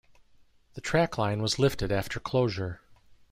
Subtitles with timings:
[0.73, 2.81] The track line was lifted after closure.